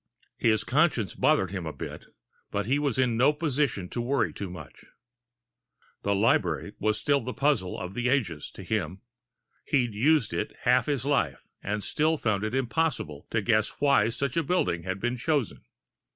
[0.39, 2.05] His conscience bothered him a bit,
[2.49, 4.83] but he was in no position to worry too much.
[6.01, 9.01] The library was still the puzzle of the ages to him
[9.63, 14.35] he'd used it half his life, and still found it impossible to guess why such
[14.35, 15.65] a building had been chosen.